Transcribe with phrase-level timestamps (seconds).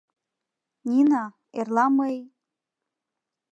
[0.89, 1.23] —Нина,
[1.59, 2.15] эрла мый...